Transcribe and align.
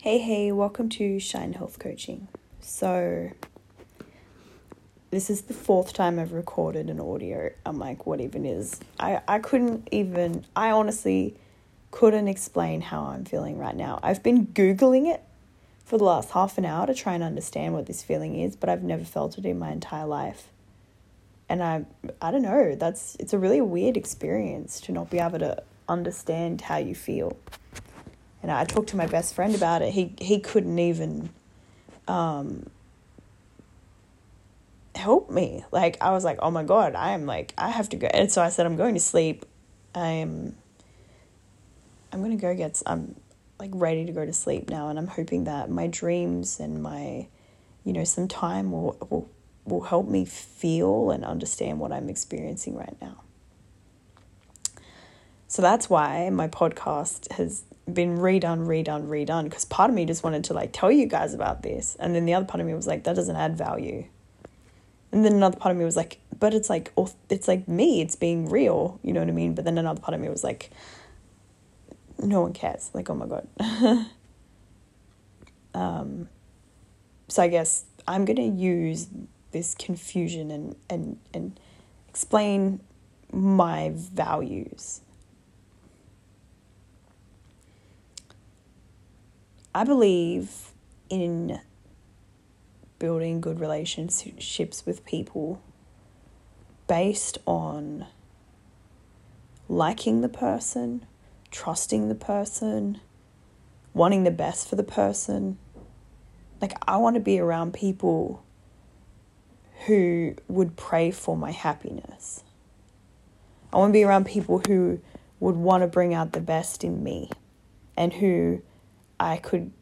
Hey, 0.00 0.18
hey, 0.18 0.52
welcome 0.52 0.88
to 0.90 1.18
Shine 1.18 1.54
Health 1.54 1.80
Coaching. 1.80 2.28
So, 2.60 3.32
this 5.10 5.28
is 5.28 5.42
the 5.42 5.54
fourth 5.54 5.92
time 5.92 6.20
I've 6.20 6.30
recorded 6.30 6.88
an 6.88 7.00
audio. 7.00 7.50
I'm 7.66 7.80
like, 7.80 8.06
what 8.06 8.20
even 8.20 8.46
is? 8.46 8.78
I, 9.00 9.22
I 9.26 9.40
couldn't 9.40 9.88
even, 9.90 10.44
I 10.54 10.70
honestly 10.70 11.34
couldn't 11.90 12.28
explain 12.28 12.80
how 12.80 13.06
I'm 13.06 13.24
feeling 13.24 13.58
right 13.58 13.74
now. 13.74 13.98
I've 14.00 14.22
been 14.22 14.46
Googling 14.46 15.12
it 15.12 15.20
for 15.84 15.98
the 15.98 16.04
last 16.04 16.30
half 16.30 16.58
an 16.58 16.64
hour 16.64 16.86
to 16.86 16.94
try 16.94 17.14
and 17.14 17.24
understand 17.24 17.74
what 17.74 17.86
this 17.86 18.00
feeling 18.00 18.38
is, 18.38 18.54
but 18.54 18.68
I've 18.68 18.84
never 18.84 19.04
felt 19.04 19.36
it 19.36 19.44
in 19.44 19.58
my 19.58 19.72
entire 19.72 20.06
life. 20.06 20.46
And 21.48 21.60
I, 21.60 21.86
I 22.22 22.30
don't 22.30 22.42
know, 22.42 22.76
that's, 22.76 23.16
it's 23.18 23.32
a 23.32 23.38
really 23.38 23.60
weird 23.60 23.96
experience 23.96 24.80
to 24.82 24.92
not 24.92 25.10
be 25.10 25.18
able 25.18 25.40
to 25.40 25.60
understand 25.88 26.60
how 26.60 26.76
you 26.76 26.94
feel 26.94 27.36
and 28.42 28.50
I 28.50 28.64
talked 28.64 28.90
to 28.90 28.96
my 28.96 29.06
best 29.06 29.34
friend 29.34 29.54
about 29.54 29.82
it. 29.82 29.92
He 29.92 30.14
he 30.18 30.38
couldn't 30.40 30.78
even 30.78 31.30
um, 32.06 32.70
help 34.94 35.30
me. 35.30 35.64
Like 35.72 35.96
I 36.00 36.10
was 36.12 36.24
like, 36.24 36.38
oh 36.40 36.50
my 36.50 36.64
god, 36.64 36.94
I 36.94 37.12
am 37.12 37.26
like 37.26 37.52
I 37.58 37.70
have 37.70 37.88
to 37.90 37.96
go. 37.96 38.06
And 38.08 38.30
so 38.30 38.42
I 38.42 38.48
said, 38.48 38.66
I'm 38.66 38.76
going 38.76 38.94
to 38.94 39.00
sleep. 39.00 39.44
I'm 39.94 40.56
I'm 42.12 42.22
gonna 42.22 42.36
go 42.36 42.54
get. 42.54 42.80
I'm 42.86 43.16
like 43.58 43.70
ready 43.74 44.06
to 44.06 44.12
go 44.12 44.24
to 44.24 44.32
sleep 44.32 44.70
now, 44.70 44.88
and 44.88 44.98
I'm 44.98 45.08
hoping 45.08 45.44
that 45.44 45.68
my 45.68 45.88
dreams 45.88 46.60
and 46.60 46.82
my, 46.82 47.26
you 47.84 47.92
know, 47.92 48.04
some 48.04 48.28
time 48.28 48.72
will 48.72 48.96
will 49.10 49.30
will 49.64 49.82
help 49.82 50.08
me 50.08 50.24
feel 50.24 51.10
and 51.10 51.24
understand 51.24 51.78
what 51.78 51.92
I'm 51.92 52.08
experiencing 52.08 52.76
right 52.76 52.96
now. 53.00 53.22
So 55.48 55.62
that's 55.62 55.88
why 55.90 56.28
my 56.30 56.48
podcast 56.48 57.32
has 57.32 57.64
been 57.94 58.18
redone, 58.18 58.66
redone, 58.66 59.08
redone. 59.08 59.44
Because 59.44 59.64
part 59.64 59.90
of 59.90 59.96
me 59.96 60.04
just 60.04 60.22
wanted 60.22 60.44
to 60.44 60.54
like 60.54 60.70
tell 60.72 60.90
you 60.90 61.06
guys 61.06 61.34
about 61.34 61.62
this, 61.62 61.96
and 61.98 62.14
then 62.14 62.26
the 62.26 62.34
other 62.34 62.46
part 62.46 62.60
of 62.60 62.66
me 62.66 62.74
was 62.74 62.86
like, 62.86 63.04
that 63.04 63.16
doesn't 63.16 63.36
add 63.36 63.56
value. 63.56 64.04
And 65.10 65.24
then 65.24 65.32
another 65.32 65.56
part 65.56 65.72
of 65.72 65.78
me 65.78 65.84
was 65.84 65.96
like, 65.96 66.18
but 66.38 66.54
it's 66.54 66.68
like 66.68 66.92
it's 67.30 67.48
like 67.48 67.66
me, 67.66 68.00
it's 68.00 68.16
being 68.16 68.48
real, 68.48 69.00
you 69.02 69.12
know 69.12 69.20
what 69.20 69.28
I 69.28 69.32
mean? 69.32 69.54
But 69.54 69.64
then 69.64 69.78
another 69.78 70.00
part 70.00 70.14
of 70.14 70.20
me 70.20 70.28
was 70.28 70.44
like, 70.44 70.70
no 72.18 72.42
one 72.42 72.52
cares. 72.52 72.90
Like, 72.92 73.08
oh 73.08 73.14
my 73.14 73.26
god. 73.26 73.48
um, 75.74 76.28
so 77.28 77.42
I 77.42 77.48
guess 77.48 77.86
I'm 78.06 78.24
gonna 78.24 78.42
use 78.42 79.08
this 79.52 79.74
confusion 79.74 80.50
and 80.50 80.76
and 80.90 81.18
and 81.32 81.58
explain 82.08 82.80
my 83.32 83.92
values 83.94 85.00
I 89.78 89.84
believe 89.84 90.72
in 91.08 91.60
building 92.98 93.40
good 93.40 93.60
relationships 93.60 94.84
with 94.84 95.04
people 95.04 95.62
based 96.88 97.38
on 97.46 98.04
liking 99.68 100.20
the 100.20 100.28
person, 100.28 101.06
trusting 101.52 102.08
the 102.08 102.16
person, 102.16 103.00
wanting 103.94 104.24
the 104.24 104.32
best 104.32 104.68
for 104.68 104.74
the 104.74 104.82
person. 104.82 105.58
Like, 106.60 106.72
I 106.88 106.96
want 106.96 107.14
to 107.14 107.20
be 107.20 107.38
around 107.38 107.72
people 107.72 108.42
who 109.86 110.34
would 110.48 110.76
pray 110.76 111.12
for 111.12 111.36
my 111.36 111.52
happiness. 111.52 112.42
I 113.72 113.76
want 113.76 113.90
to 113.90 113.96
be 113.96 114.02
around 114.02 114.26
people 114.26 114.60
who 114.66 114.98
would 115.38 115.54
want 115.54 115.84
to 115.84 115.86
bring 115.86 116.14
out 116.14 116.32
the 116.32 116.40
best 116.40 116.82
in 116.82 117.04
me 117.04 117.30
and 117.96 118.14
who 118.14 118.62
I 119.20 119.36
could 119.38 119.72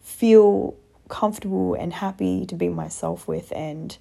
feel 0.00 0.76
comfortable 1.08 1.74
and 1.74 1.92
happy 1.92 2.46
to 2.46 2.54
be 2.54 2.68
myself 2.68 3.28
with 3.28 3.52
and 3.54 3.96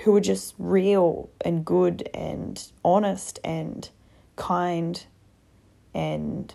who 0.00 0.12
were 0.12 0.20
just 0.20 0.54
real 0.58 1.30
and 1.40 1.64
good 1.64 2.08
and 2.14 2.70
honest 2.84 3.38
and 3.44 3.88
kind 4.36 5.04
and 5.92 6.54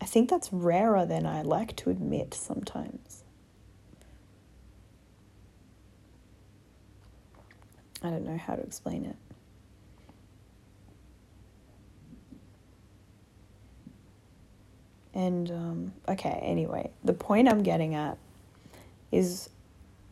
I 0.00 0.06
think 0.06 0.30
that's 0.30 0.52
rarer 0.52 1.06
than 1.06 1.26
I 1.26 1.42
like 1.42 1.76
to 1.76 1.90
admit 1.90 2.34
sometimes. 2.34 3.22
I 8.02 8.10
don't 8.10 8.24
know 8.24 8.38
how 8.38 8.54
to 8.54 8.62
explain 8.62 9.04
it. 9.04 9.16
And, 15.12 15.50
um, 15.50 15.92
okay, 16.08 16.40
anyway, 16.42 16.90
the 17.04 17.12
point 17.12 17.48
I'm 17.48 17.62
getting 17.62 17.94
at 17.94 18.16
is 19.10 19.50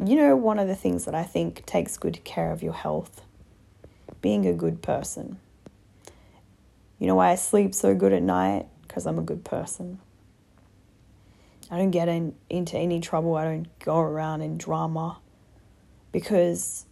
you 0.04 0.15
know, 0.15 0.37
one 0.37 0.59
of 0.59 0.69
the 0.69 0.77
things 0.77 1.04
that 1.06 1.15
I 1.15 1.25
think 1.25 1.66
takes 1.66 1.97
good 1.97 2.22
care 2.25 2.53
of 2.53 2.62
your 2.62 2.72
health? 2.72 3.22
Being 4.21 4.47
a 4.47 4.53
good 4.53 4.82
person. 4.82 5.38
You 6.98 7.06
know 7.06 7.16
why 7.16 7.31
I 7.31 7.34
sleep 7.34 7.75
so 7.75 7.94
good 7.94 8.12
at 8.12 8.22
night? 8.22 8.66
Because 8.82 9.06
I'm 9.06 9.19
a 9.19 9.22
good 9.22 9.44
person. 9.44 10.00
I 11.71 11.77
don't 11.77 11.91
get 11.91 12.09
in, 12.09 12.34
into 12.48 12.77
any 12.77 13.00
trouble. 13.00 13.37
I 13.37 13.44
don't 13.44 13.78
go 13.81 13.98
around 13.98 14.41
in 14.41 14.56
drama 14.56 15.19
because 16.12 16.87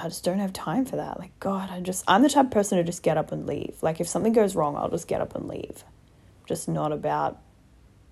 I 0.00 0.04
just 0.04 0.24
don't 0.24 0.38
have 0.38 0.52
time 0.52 0.86
for 0.86 0.96
that. 0.96 1.18
Like, 1.18 1.38
God, 1.40 1.70
I 1.70 1.80
just, 1.80 2.04
I'm 2.08 2.22
the 2.22 2.30
type 2.30 2.46
of 2.46 2.50
person 2.50 2.78
to 2.78 2.84
just 2.84 3.02
get 3.02 3.18
up 3.18 3.32
and 3.32 3.46
leave. 3.46 3.76
Like, 3.82 4.00
if 4.00 4.08
something 4.08 4.32
goes 4.32 4.56
wrong, 4.56 4.76
I'll 4.76 4.88
just 4.88 5.06
get 5.06 5.20
up 5.20 5.34
and 5.34 5.46
leave. 5.46 5.84
Just 6.46 6.68
not 6.68 6.90
about, 6.90 7.38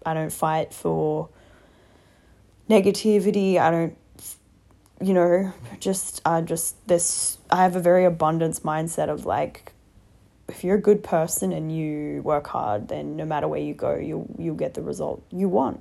I 0.04 0.12
don't 0.12 0.32
fight 0.32 0.74
for 0.74 1.30
negativity. 2.68 3.58
I 3.58 3.70
don't, 3.70 3.96
you 5.00 5.14
know, 5.14 5.52
just, 5.80 6.20
I 6.26 6.42
just, 6.42 6.86
this, 6.86 7.38
I 7.50 7.62
have 7.62 7.74
a 7.74 7.80
very 7.80 8.04
abundance 8.04 8.60
mindset 8.60 9.08
of 9.08 9.24
like, 9.24 9.72
if 10.48 10.64
you're 10.64 10.76
a 10.76 10.80
good 10.80 11.02
person 11.02 11.52
and 11.52 11.74
you 11.74 12.20
work 12.22 12.48
hard, 12.48 12.88
then 12.88 13.16
no 13.16 13.24
matter 13.24 13.48
where 13.48 13.60
you 13.60 13.74
go, 13.74 13.96
you'll, 13.96 14.28
you'll 14.38 14.54
get 14.56 14.74
the 14.74 14.82
result 14.82 15.22
you 15.30 15.48
want. 15.48 15.80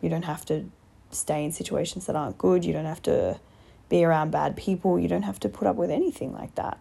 You 0.00 0.08
don't 0.08 0.24
have 0.24 0.44
to 0.46 0.66
stay 1.10 1.44
in 1.44 1.52
situations 1.52 2.06
that 2.06 2.16
aren't 2.16 2.36
good. 2.36 2.64
You 2.64 2.72
don't 2.72 2.84
have 2.84 3.02
to, 3.02 3.38
be 3.88 4.04
around 4.04 4.30
bad 4.30 4.56
people. 4.56 4.98
You 4.98 5.08
don't 5.08 5.22
have 5.22 5.40
to 5.40 5.48
put 5.48 5.66
up 5.66 5.76
with 5.76 5.90
anything 5.90 6.32
like 6.32 6.54
that. 6.54 6.78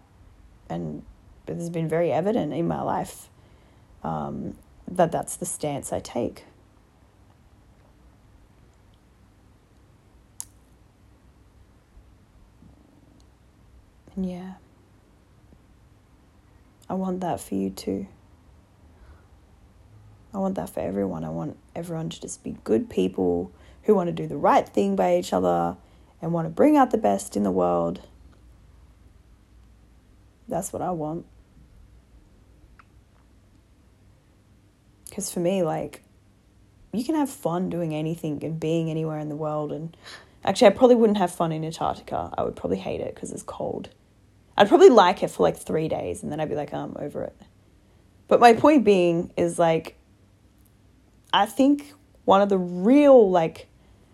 And 0.69 1.03
it 1.47 1.55
has 1.55 1.69
been 1.69 1.87
very 1.87 2.11
evident 2.11 2.53
in 2.53 2.67
my 2.67 2.81
life 2.81 3.29
um, 4.03 4.55
that 4.87 5.11
that's 5.11 5.35
the 5.35 5.45
stance 5.45 5.91
I 5.91 5.99
take. 5.99 6.45
And 14.15 14.29
yeah, 14.29 14.53
I 16.89 16.93
want 16.93 17.21
that 17.21 17.39
for 17.39 17.55
you 17.55 17.71
too. 17.71 18.07
I 20.33 20.37
want 20.37 20.55
that 20.55 20.69
for 20.69 20.79
everyone. 20.79 21.23
I 21.23 21.29
want 21.29 21.57
everyone 21.75 22.09
to 22.09 22.21
just 22.21 22.43
be 22.43 22.57
good 22.63 22.89
people 22.89 23.51
who 23.83 23.95
want 23.95 24.07
to 24.07 24.13
do 24.13 24.27
the 24.27 24.37
right 24.37 24.67
thing 24.67 24.95
by 24.95 25.17
each 25.17 25.33
other 25.33 25.77
and 26.23 26.31
want 26.31 26.45
to 26.45 26.49
bring 26.49 26.77
out 26.77 26.91
the 26.91 26.97
best 26.97 27.35
in 27.35 27.43
the 27.43 27.51
world. 27.51 27.99
That's 30.47 30.71
what 30.71 30.81
I 30.81 30.91
want. 30.91 31.25
Because 35.09 35.29
for 35.29 35.41
me, 35.41 35.63
like, 35.63 36.01
you 36.93 37.03
can 37.03 37.15
have 37.15 37.29
fun 37.29 37.69
doing 37.69 37.93
anything 37.93 38.41
and 38.41 38.57
being 38.57 38.89
anywhere 38.89 39.19
in 39.19 39.27
the 39.27 39.35
world. 39.35 39.73
And 39.73 39.97
actually, 40.45 40.67
I 40.67 40.69
probably 40.69 40.95
wouldn't 40.95 41.17
have 41.17 41.29
fun 41.29 41.51
in 41.51 41.65
Antarctica. 41.65 42.33
I 42.37 42.43
would 42.43 42.55
probably 42.55 42.77
hate 42.77 43.01
it 43.01 43.13
because 43.13 43.33
it's 43.33 43.43
cold. 43.43 43.89
I'd 44.55 44.69
probably 44.69 44.89
like 44.89 45.23
it 45.23 45.29
for 45.29 45.43
like 45.43 45.57
three 45.57 45.89
days 45.89 46.23
and 46.23 46.31
then 46.31 46.39
I'd 46.39 46.49
be 46.49 46.55
like, 46.55 46.69
oh, 46.71 46.77
I'm 46.77 46.95
over 46.99 47.23
it. 47.23 47.35
But 48.29 48.39
my 48.39 48.53
point 48.53 48.85
being 48.85 49.33
is 49.35 49.59
like, 49.59 49.97
I 51.33 51.47
think 51.47 51.91
one 52.23 52.41
of 52.41 52.47
the 52.47 52.57
real 52.57 53.29
like 53.29 53.67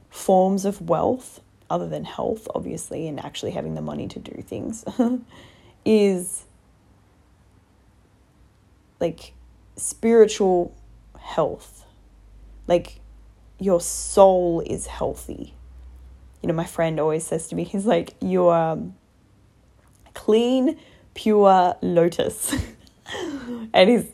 forms 0.10 0.66
of 0.66 0.82
wealth 0.90 1.42
other 1.70 1.88
than 1.88 2.04
health, 2.04 2.48
obviously, 2.54 3.08
and 3.08 3.24
actually 3.24 3.52
having 3.52 3.76
the 3.76 3.82
money 3.82 4.08
to 4.08 4.20
do 4.20 4.42
things, 4.42 4.84
is 5.86 6.46
like 9.00 9.34
spiritual 9.76 10.76
health. 11.20 11.86
Like 12.68 13.00
your 13.60 13.82
soul 13.82 14.62
is 14.66 14.88
healthy. 14.88 15.54
You 16.42 16.48
know, 16.48 16.54
my 16.54 16.66
friend 16.66 17.00
always 17.00 17.26
says 17.26 17.48
to 17.48 17.56
me, 17.56 17.64
he's 17.64 17.86
like, 17.86 18.14
You're 18.22 18.54
um, 18.54 18.96
clean, 20.14 20.80
pure 21.14 21.76
lotus. 21.82 22.54
and 23.74 23.90
he's 23.90 24.06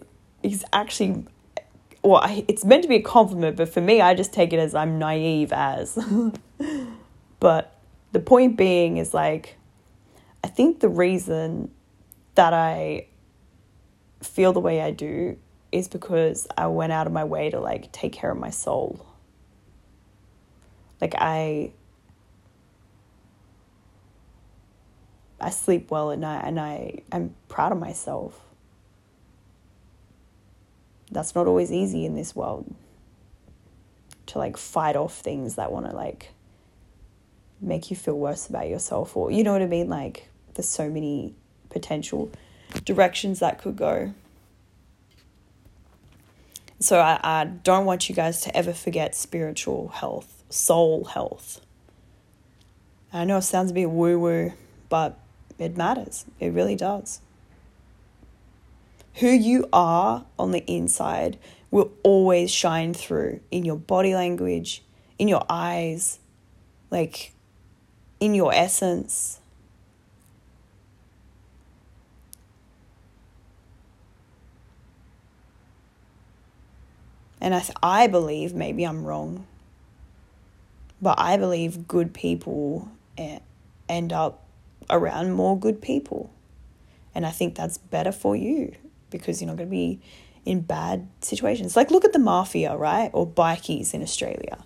he's 0.41 0.63
actually 0.73 1.25
well, 2.05 2.21
it's 2.47 2.63
meant 2.63 2.83
to 2.83 2.87
be 2.89 2.97
a 2.97 3.01
compliment, 3.01 3.57
but 3.57 3.67
for 3.67 3.81
me, 3.81 3.99
I 3.99 4.13
just 4.13 4.31
take 4.31 4.53
it 4.53 4.59
as 4.59 4.75
I'm 4.75 4.99
naive 4.99 5.51
as. 5.51 5.97
But 7.39 7.75
the 8.11 8.19
point 8.19 8.57
being 8.57 8.97
is 8.97 9.13
like, 9.13 9.57
I 10.43 10.47
think 10.47 10.79
the 10.79 10.89
reason 10.89 11.71
that 12.35 12.53
I 12.53 13.07
feel 14.21 14.53
the 14.53 14.59
way 14.59 14.81
I 14.81 14.91
do 14.91 15.37
is 15.71 15.87
because 15.87 16.47
I 16.57 16.67
went 16.67 16.93
out 16.93 17.07
of 17.07 17.13
my 17.13 17.23
way 17.23 17.49
to 17.49 17.59
like 17.59 17.91
take 17.91 18.13
care 18.13 18.31
of 18.31 18.37
my 18.37 18.49
soul. 18.49 19.05
Like 21.01 21.15
I 21.17 21.73
I 25.39 25.49
sleep 25.49 25.91
well 25.91 26.11
at 26.11 26.19
night 26.19 26.43
and 26.45 26.59
I 26.59 27.01
I'm 27.11 27.35
proud 27.49 27.71
of 27.71 27.77
myself. 27.77 28.39
That's 31.11 31.35
not 31.35 31.47
always 31.47 31.71
easy 31.71 32.05
in 32.05 32.15
this 32.15 32.35
world 32.35 32.73
to 34.27 34.39
like 34.39 34.57
fight 34.57 34.95
off 34.95 35.13
things 35.13 35.55
that 35.55 35.71
want 35.71 35.85
to 35.85 35.95
like 35.95 36.33
make 37.61 37.89
you 37.89 37.95
feel 37.95 38.17
worse 38.17 38.47
about 38.47 38.67
yourself 38.67 39.15
or 39.15 39.31
you 39.31 39.43
know 39.43 39.53
what 39.53 39.61
I 39.61 39.67
mean 39.67 39.89
like 39.89 40.29
there's 40.53 40.69
so 40.69 40.89
many 40.89 41.33
potential 41.69 42.31
directions 42.83 43.39
that 43.39 43.61
could 43.61 43.75
go. 43.75 44.13
So 46.79 46.99
I, 46.99 47.19
I 47.23 47.45
don't 47.45 47.85
want 47.85 48.09
you 48.09 48.15
guys 48.15 48.41
to 48.41 48.55
ever 48.55 48.73
forget 48.73 49.15
spiritual 49.15 49.89
health, 49.89 50.43
soul 50.49 51.05
health. 51.05 51.61
I 53.13 53.23
know 53.23 53.37
it 53.37 53.43
sounds 53.43 53.71
a 53.71 53.73
bit 53.73 53.89
woo 53.89 54.19
woo, 54.19 54.53
but 54.89 55.17
it 55.57 55.77
matters. 55.77 56.25
It 56.39 56.49
really 56.49 56.75
does. 56.75 57.21
Who 59.15 59.29
you 59.29 59.69
are 59.71 60.25
on 60.37 60.51
the 60.51 60.65
inside 60.69 61.37
will 61.71 61.91
always 62.03 62.51
shine 62.51 62.93
through 62.93 63.39
in 63.51 63.63
your 63.63 63.77
body 63.77 64.13
language, 64.13 64.83
in 65.17 65.29
your 65.29 65.45
eyes, 65.49 66.19
like 66.91 67.31
in 68.19 68.33
your 68.33 68.53
essence. 68.53 69.39
And 77.41 77.53
I, 77.53 77.63
I 77.83 78.07
believe, 78.07 78.53
maybe 78.53 78.83
I'm 78.83 79.05
wrong, 79.05 79.45
but 81.01 81.19
I 81.19 81.37
believe 81.37 81.87
good 81.87 82.13
people 82.13 82.89
end 83.87 84.11
up 84.11 84.45
around 84.89 85.33
more 85.33 85.59
good 85.59 85.81
people. 85.81 86.31
And 87.13 87.25
I 87.25 87.29
think 87.29 87.55
that's 87.55 87.77
better 87.77 88.11
for 88.11 88.35
you 88.35 88.73
because 89.11 89.41
you're 89.41 89.47
not 89.47 89.57
going 89.57 89.69
to 89.69 89.71
be 89.71 89.99
in 90.43 90.61
bad 90.61 91.07
situations. 91.21 91.75
Like, 91.75 91.91
look 91.91 92.03
at 92.05 92.13
the 92.13 92.19
mafia, 92.19 92.75
right? 92.75 93.11
Or 93.13 93.27
bikies 93.27 93.93
in 93.93 94.01
Australia. 94.01 94.63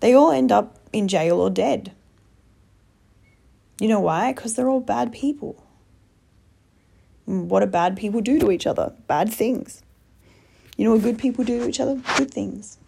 They 0.00 0.14
all 0.14 0.30
end 0.30 0.52
up 0.52 0.78
in 0.92 1.08
jail 1.08 1.40
or 1.40 1.50
dead. 1.50 1.92
You 3.78 3.88
know 3.88 4.00
why? 4.00 4.32
Because 4.32 4.54
they're 4.54 4.68
all 4.68 4.80
bad 4.80 5.12
people. 5.12 5.62
Mm, 7.28 7.46
what 7.46 7.60
do 7.60 7.66
bad 7.66 7.96
people 7.96 8.20
do 8.20 8.38
to 8.38 8.50
each 8.50 8.66
other? 8.66 8.92
Bad 9.06 9.32
things. 9.32 9.82
You 10.76 10.84
know 10.84 10.92
what 10.92 11.02
good 11.02 11.18
people 11.18 11.44
do 11.44 11.60
to 11.60 11.68
each 11.68 11.80
other? 11.80 12.00
Good 12.16 12.30
things. 12.30 12.78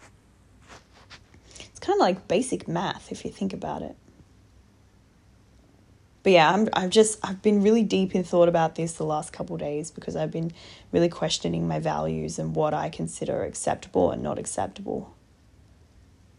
It's 1.59 1.79
kind 1.79 1.97
of 1.97 2.01
like 2.01 2.27
basic 2.27 2.67
math 2.67 3.11
if 3.11 3.25
you 3.25 3.31
think 3.31 3.53
about 3.53 3.81
it. 3.81 3.95
But 6.23 6.33
yeah, 6.33 6.51
I'm 6.51 6.67
I've 6.73 6.89
just 6.89 7.19
I've 7.23 7.41
been 7.41 7.63
really 7.63 7.83
deep 7.83 8.13
in 8.13 8.23
thought 8.23 8.49
about 8.49 8.75
this 8.75 8.93
the 8.93 9.05
last 9.05 9.31
couple 9.31 9.55
days 9.55 9.91
because 9.91 10.15
I've 10.17 10.31
been 10.31 10.51
really 10.91 11.07
questioning 11.07 11.67
my 11.67 11.79
values 11.79 12.37
and 12.37 12.53
what 12.53 12.73
I 12.73 12.89
consider 12.89 13.43
acceptable 13.43 14.11
and 14.11 14.21
not 14.21 14.37
acceptable. 14.37 15.15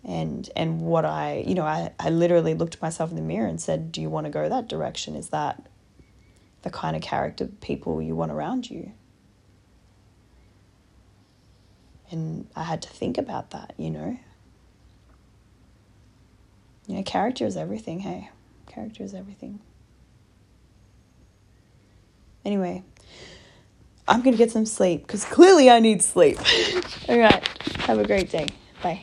And 0.04 0.48
and 0.56 0.80
what 0.80 1.04
I 1.04 1.44
you 1.46 1.54
know, 1.54 1.64
I, 1.64 1.92
I 1.98 2.10
literally 2.10 2.54
looked 2.54 2.80
myself 2.80 3.10
in 3.10 3.16
the 3.16 3.22
mirror 3.22 3.46
and 3.46 3.60
said, 3.60 3.92
Do 3.92 4.00
you 4.00 4.08
want 4.08 4.26
to 4.26 4.30
go 4.30 4.48
that 4.48 4.68
direction? 4.68 5.14
Is 5.14 5.30
that 5.30 5.66
the 6.62 6.70
kind 6.70 6.96
of 6.96 7.02
character 7.02 7.46
people 7.46 8.00
you 8.00 8.14
want 8.14 8.32
around 8.32 8.70
you? 8.70 8.92
And 12.10 12.48
I 12.56 12.62
had 12.62 12.80
to 12.82 12.88
think 12.88 13.18
about 13.18 13.50
that, 13.50 13.74
you 13.76 13.90
know. 13.90 14.18
You 16.86 16.96
know, 16.96 17.02
character 17.02 17.44
is 17.44 17.56
everything, 17.56 18.00
hey. 18.00 18.30
Character 18.66 19.02
is 19.02 19.12
everything. 19.12 19.60
Anyway, 22.44 22.82
I'm 24.06 24.22
to 24.22 24.38
get 24.38 24.50
some 24.50 24.64
sleep 24.64 25.02
because 25.02 25.24
clearly 25.26 25.68
I 25.68 25.80
need 25.80 26.02
sleep. 26.02 26.38
All 27.08 27.18
right. 27.18 27.46
Have 27.80 27.98
a 27.98 28.06
great 28.06 28.30
day. 28.30 28.46
Bye. 28.82 29.02